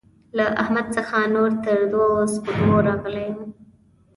له 0.37 0.45
احمد 0.61 0.85
څخه 0.95 1.17
نور 1.35 1.51
تر 1.65 1.77
دوو 1.91 2.09
سپږمو 2.33 2.77
راغلی 2.87 3.25
يم. 3.31 3.39